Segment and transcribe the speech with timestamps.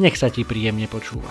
[0.00, 1.28] nech sa ti príjemne počúva.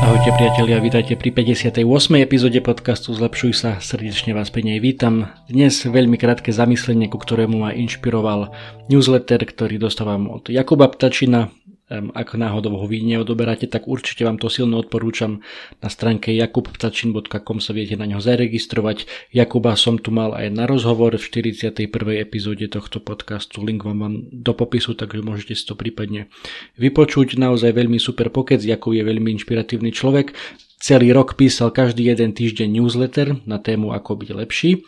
[0.00, 1.80] Ahojte priatelia, vítajte pri 58.
[2.20, 5.32] epizóde podcastu Zlepšuj sa, srdečne vás pri nej vítam.
[5.48, 8.52] Dnes veľmi krátke zamyslenie, ku ktorému ma inšpiroval
[8.92, 11.48] newsletter, ktorý dostávam od Jakuba Ptačina,
[11.90, 15.42] ak náhodou ho vy neodoberáte, tak určite vám to silno odporúčam.
[15.82, 19.10] Na stránke jakubptačin.com sa viete na ňo zaregistrovať.
[19.34, 21.90] Jakuba som tu mal aj na rozhovor v 41.
[22.22, 23.66] epizóde tohto podcastu.
[23.66, 26.30] Link vám mám do popisu, takže môžete si to prípadne
[26.78, 27.34] vypočuť.
[27.34, 28.62] Naozaj veľmi super pokec.
[28.62, 30.38] Jakub je veľmi inšpiratívny človek.
[30.80, 34.86] Celý rok písal každý jeden týždeň newsletter na tému ako byť lepší.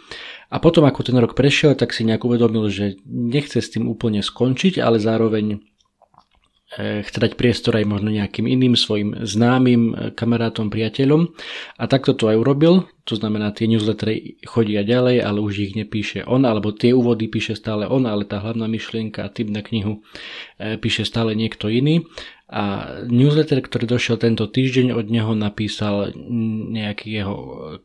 [0.53, 4.20] A potom ako ten rok prešiel, tak si nejak uvedomil, že nechce s tým úplne
[4.20, 5.64] skončiť, ale zároveň
[6.78, 11.28] chce dať priestor aj možno nejakým iným svojim známym e, kamarátom, priateľom.
[11.77, 16.25] A takto to aj urobil, to znamená tie newslettery chodia ďalej, ale už ich nepíše
[16.25, 20.00] on, alebo tie úvody píše stále on, ale tá hlavná myšlienka a typ na knihu
[20.56, 22.09] e, píše stále niekto iný.
[22.53, 26.12] A newsletter, ktorý došiel tento týždeň, od neho napísal
[26.69, 27.37] nejaký jeho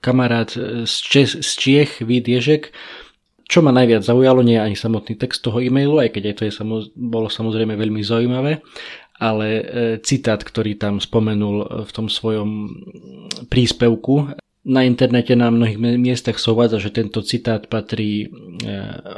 [0.04, 0.52] kamarát
[0.84, 2.76] z, Čes, z Čiech, Vít Ježek,
[3.48, 6.44] čo ma najviac zaujalo, nie je ani samotný text toho e-mailu, aj keď aj to
[6.48, 8.60] je samoz, bolo samozrejme veľmi zaujímavé,
[9.18, 9.64] ale e,
[10.04, 12.70] citát, ktorý tam spomenul v tom svojom
[13.48, 14.36] príspevku,
[14.68, 18.68] na internete na mnohých miestach sa uvádza, že tento citát patrí e,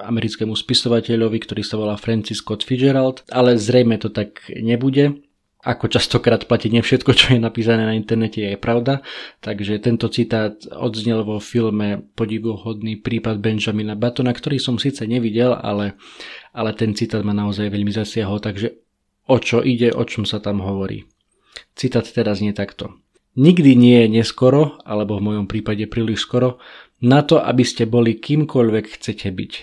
[0.06, 5.17] americkému spisovateľovi, ktorý sa volá Francis Scott Fitzgerald, ale zrejme to tak nebude
[5.59, 9.03] ako častokrát platí, nie všetko, čo je napísané na internete je pravda,
[9.44, 16.00] takže tento citát odznel vo filme Podivuhodný prípad Benjamina Batona, ktorý som síce nevidel, ale,
[16.56, 18.72] ale ten citát ma naozaj veľmi zasiahol, takže
[19.28, 21.03] o čo ide, o čom sa tam hovorí.
[21.76, 22.96] Citát teraz nie takto.
[23.36, 26.64] Nikdy nie je neskoro, alebo v mojom prípade príliš skoro,
[27.03, 29.53] na to, aby ste boli kýmkoľvek chcete byť.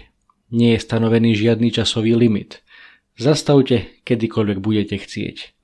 [0.52, 2.60] Nie je stanovený žiadny časový limit.
[3.16, 5.55] Zastavte, kedykoľvek budete chcieť.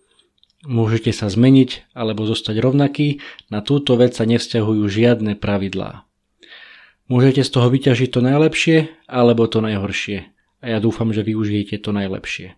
[0.62, 3.18] Môžete sa zmeniť alebo zostať rovnaký,
[3.50, 6.06] na túto vec sa nevzťahujú žiadne pravidlá.
[7.10, 8.76] Môžete z toho vyťažiť to najlepšie
[9.10, 12.54] alebo to najhoršie a ja dúfam, že využijete to najlepšie.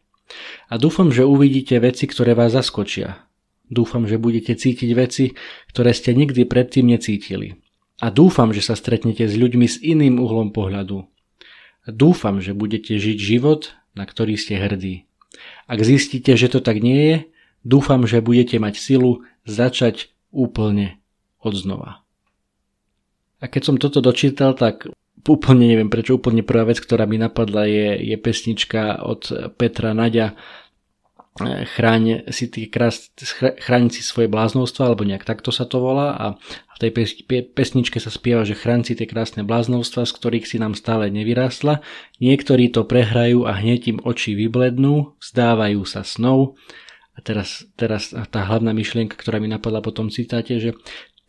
[0.69, 3.25] A dúfam, že uvidíte veci, ktoré vás zaskočia.
[3.73, 5.33] Dúfam, že budete cítiť veci,
[5.73, 7.57] ktoré ste nikdy predtým necítili.
[8.05, 11.09] A dúfam, že sa stretnete s ľuďmi s iným uhlom pohľadu.
[11.89, 15.09] Dúfam, že budete žiť život, na ktorý ste hrdí.
[15.65, 17.17] Ak zistíte, že to tak nie je,
[17.65, 21.01] Dúfam, že budete mať silu začať úplne
[21.41, 22.05] od znova.
[23.41, 24.89] A keď som toto dočítal, tak
[25.25, 30.37] úplne neviem prečo, úplne prvá vec, ktorá mi napadla je, je pesnička od Petra Nadia
[31.43, 33.11] chráň si, tie krás,
[33.59, 36.27] chráň si svoje bláznovstva, alebo nejak takto sa to volá a
[36.75, 36.91] v tej
[37.51, 41.83] pesničke sa spieva, že chráň si tie krásne bláznovstva, z ktorých si nám stále nevyrástla.
[42.23, 46.55] Niektorí to prehrajú a hneď im oči vyblednú, vzdávajú sa snov,
[47.15, 50.75] a teraz, teraz tá hlavná myšlienka, ktorá mi napadla po tom citáte, že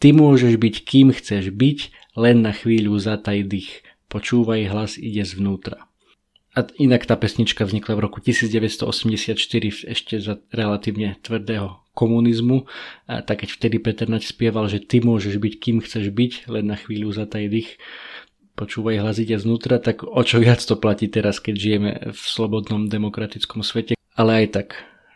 [0.02, 1.80] ty môžeš byť kým chceš byť,
[2.18, 3.86] len na chvíľu zataj dých.
[4.10, 5.86] Počúvaj, hlas ide zvnútra.
[6.56, 9.36] A inak tá pesnička vznikla v roku 1984
[9.92, 12.64] ešte za relatívne tvrdého komunizmu.
[13.12, 16.72] A tak keď vtedy Peter Nať spieval, že ty môžeš byť kým chceš byť, len
[16.72, 17.76] na chvíľu zataj dých,
[18.56, 22.88] počúvaj hlas ide znútra, tak o čo viac to platí teraz, keď žijeme v slobodnom
[22.88, 24.00] demokratickom svete.
[24.16, 24.68] Ale aj tak,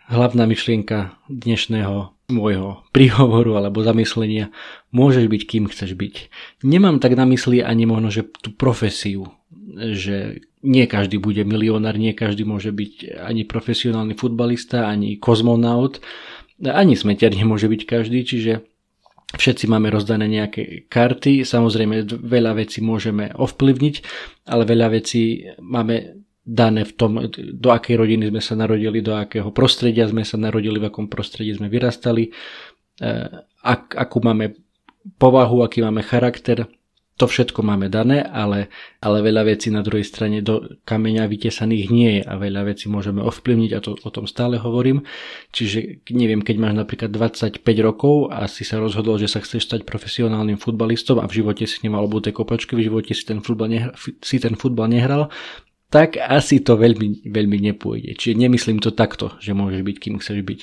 [0.09, 4.49] hlavná myšlienka dnešného môjho príhovoru alebo zamyslenia,
[4.89, 6.15] môžeš byť kým chceš byť.
[6.65, 9.29] Nemám tak na mysli ani možno, že tú profesiu,
[9.77, 16.01] že nie každý bude milionár, nie každý môže byť ani profesionálny futbalista, ani kozmonaut,
[16.59, 18.53] ani smetiar nemôže byť každý, čiže
[19.37, 23.95] všetci máme rozdané nejaké karty, samozrejme veľa vecí môžeme ovplyvniť,
[24.49, 26.18] ale veľa vecí máme
[26.49, 30.81] dané v tom, do akej rodiny sme sa narodili, do akého prostredia sme sa narodili,
[30.81, 32.33] v akom prostredí sme vyrastali,
[32.99, 33.29] eh,
[33.61, 34.57] ak, akú máme
[35.21, 36.65] povahu, aký máme charakter,
[37.19, 38.71] to všetko máme dané, ale,
[39.03, 43.19] ale veľa vecí na druhej strane do kameňa vytesaných nie je a veľa vecí môžeme
[43.19, 45.03] ovplyvniť a to o tom stále hovorím.
[45.51, 49.83] Čiže neviem, keď máš napríklad 25 rokov a si sa rozhodol, že sa chceš stať
[49.83, 53.91] profesionálnym futbalistom a v živote si nemal obuté kopačky, v živote si ten futbal, nehral,
[53.99, 55.27] si ten futbal nehral,
[55.89, 58.13] tak asi to veľmi, veľmi nepôjde.
[58.13, 60.59] Čiže nemyslím to takto, že môžeš byť kým chceš byť.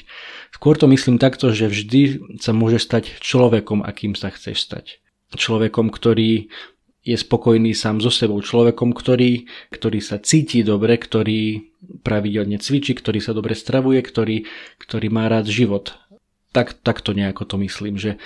[0.54, 2.02] Skôr to myslím takto, že vždy
[2.38, 5.02] sa môžeš stať človekom, akým sa chceš stať
[5.34, 6.46] človekom, ktorý
[7.06, 11.70] je spokojný sám so sebou, človekom, ktorý, ktorý sa cíti dobre, ktorý
[12.02, 14.46] pravidelne cvičí, ktorý sa dobre stravuje, ktorý,
[14.82, 15.94] ktorý má rád život.
[16.50, 18.18] Tak, tak to nejako to myslím, že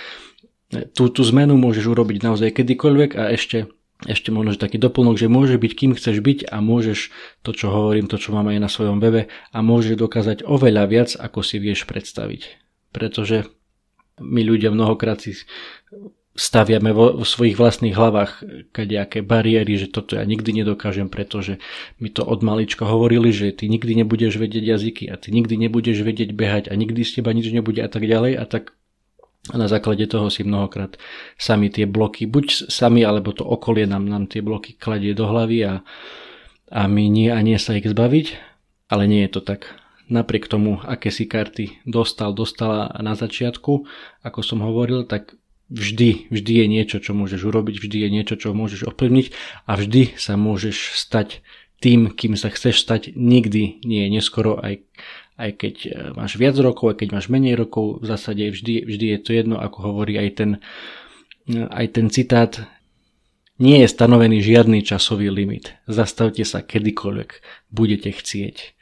[0.97, 3.69] tú, tú zmenu môžeš urobiť naozaj kedykoľvek a ešte,
[4.09, 7.13] ešte možno že taký doplnok, že môže byť kým chceš byť a môžeš
[7.45, 11.09] to, čo hovorím, to, čo mám aj na svojom webe a môžeš dokázať oveľa viac,
[11.13, 12.57] ako si vieš predstaviť.
[12.89, 13.45] Pretože
[14.17, 15.37] my ľudia mnohokrát si
[16.31, 21.59] staviame vo, vo svojich vlastných hlavách kadejaké bariéry, že toto ja nikdy nedokážem, pretože
[21.99, 26.01] mi to od malička hovorili, že ty nikdy nebudeš vedieť jazyky a ty nikdy nebudeš
[26.01, 28.71] vedieť behať a nikdy z teba nič nebude a tak ďalej a tak
[29.49, 31.01] a na základe toho si mnohokrát
[31.33, 35.65] sami tie bloky, buď sami alebo to okolie nám, nám tie bloky kladie do hlavy
[35.65, 35.73] a,
[36.69, 38.37] a my nie a nie sa ich zbaviť,
[38.93, 39.73] ale nie je to tak.
[40.11, 43.87] Napriek tomu, aké si karty dostal, dostala na začiatku,
[44.21, 45.33] ako som hovoril, tak
[45.71, 49.31] vždy, vždy je niečo, čo môžeš urobiť, vždy je niečo, čo môžeš ovplyvniť
[49.65, 51.41] a vždy sa môžeš stať
[51.81, 53.17] tým, kým sa chceš stať.
[53.17, 54.85] Nikdy nie je neskoro, aj,
[55.37, 59.05] aj keď e, máš viac rokov, aj keď máš menej rokov, v zásade vždy, vždy
[59.17, 60.51] je to jedno, ako hovorí aj ten,
[61.47, 62.53] e, aj ten citát,
[63.61, 65.77] nie je stanovený žiadny časový limit.
[65.85, 67.29] Zastavte sa kedykoľvek
[67.69, 68.73] budete chcieť.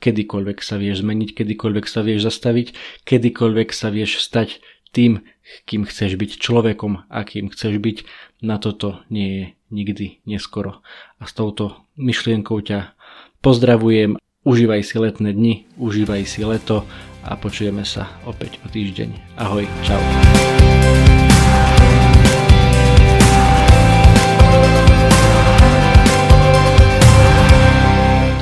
[0.00, 2.72] Kedykoľvek sa vieš zmeniť, kedykoľvek sa vieš zastaviť,
[3.04, 4.64] kedykoľvek sa vieš stať
[4.96, 5.20] tým,
[5.68, 7.96] kým chceš byť človekom a kým chceš byť,
[8.44, 10.84] na toto nie je nikdy neskoro.
[11.20, 12.94] A s touto myšlienkou ťa
[13.44, 16.82] pozdravujem, užívaj si letné dni, užívaj si leto
[17.22, 19.38] a počujeme sa opäť o týždeň.
[19.38, 20.02] Ahoj, čau.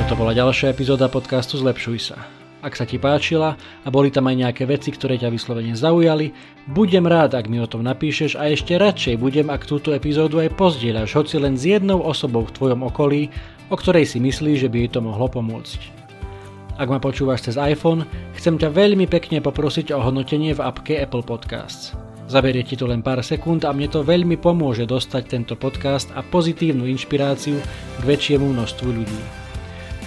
[0.00, 2.16] Toto bola ďalšia epizóda podcastu Zlepšuj sa.
[2.60, 6.32] Ak sa ti páčila a boli tam aj nejaké veci, ktoré ťa vyslovene zaujali,
[6.68, 10.60] budem rád, ak mi o tom napíšeš a ešte radšej budem, ak túto epizódu aj
[10.60, 13.32] pozdieľaš, hoci len s jednou osobou v tvojom okolí,
[13.70, 15.80] o ktorej si myslíš, že by jej to mohlo pomôcť.
[16.80, 21.22] Ak ma počúvaš cez iPhone, chcem ťa veľmi pekne poprosiť o hodnotenie v appke Apple
[21.22, 21.94] Podcasts.
[22.30, 26.22] Zaberie ti to len pár sekúnd a mne to veľmi pomôže dostať tento podcast a
[26.22, 27.58] pozitívnu inšpiráciu
[27.98, 29.20] k väčšiemu množstvu ľudí.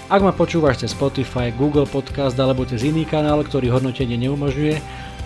[0.07, 4.75] Ak ma počúvaš cez Spotify, Google Podcast alebo cez iný kanál, ktorý hodnotenie neumožňuje,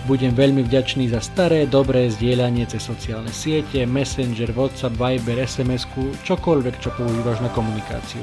[0.06, 5.88] budem veľmi vďačný za staré, dobré zdieľanie cez sociálne siete, Messenger, WhatsApp, Viber, sms
[6.22, 8.22] čokoľvek, čo používaš na komunikáciu.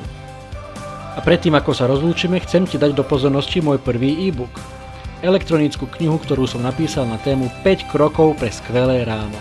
[1.15, 4.51] A predtým, ako sa rozlúčime, chcem ti dať do pozornosti môj prvý e-book.
[5.23, 9.35] Elektronickú knihu, ktorú som napísal na tému 5 krokov pre skvelé ráno.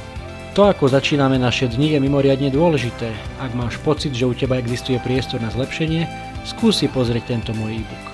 [0.54, 3.10] To, ako začíname naše dni, je mimoriadne dôležité.
[3.42, 6.06] Ak máš pocit, že u teba existuje priestor na zlepšenie,
[6.46, 8.04] skúsi pozrieť tento môj e-book.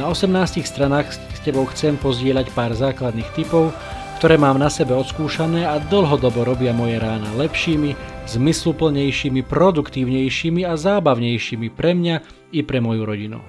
[0.00, 1.12] Na 18 stranách
[1.48, 3.72] tebou chcem pozdieľať pár základných typov,
[4.20, 7.96] ktoré mám na sebe odskúšané a dlhodobo robia moje rána lepšími,
[8.28, 12.16] zmysluplnejšími, produktívnejšími a zábavnejšími pre mňa
[12.52, 13.40] i pre moju rodinu.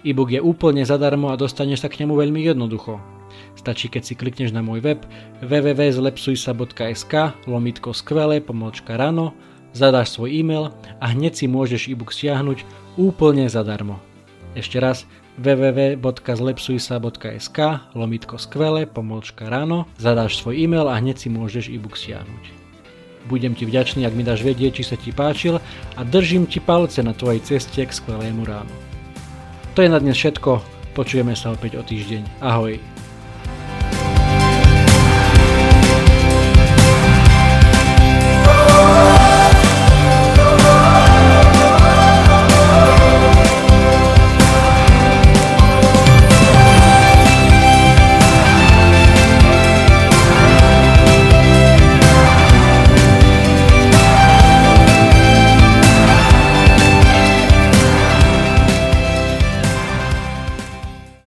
[0.00, 2.96] E-book je úplne zadarmo a dostaneš sa k nemu veľmi jednoducho.
[3.52, 5.04] Stačí, keď si klikneš na môj web
[5.44, 7.12] www.zlepsujsa.sk
[7.44, 9.36] lomitko skvelé pomočka rano,
[9.76, 10.72] zadáš svoj e-mail
[11.04, 12.64] a hneď si môžeš e-book stiahnuť
[12.96, 14.00] úplne zadarmo.
[14.56, 15.04] Ešte raz
[15.38, 17.58] www.zlepsujsa.sk
[17.94, 22.58] lomitko skvelé pomočka ráno, zadáš svoj e-mail a hneď si môžeš e-book stiahnuť.
[23.30, 25.62] Budem ti vďačný, ak mi dáš vedieť, či sa ti páčil
[25.94, 28.74] a držím ti palce na tvojej ceste k skvelému ránu.
[29.78, 30.58] To je na dnes všetko,
[30.98, 32.42] počujeme sa opäť o týždeň.
[32.42, 32.99] Ahoj.